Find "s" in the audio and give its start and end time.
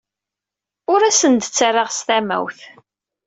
1.97-1.99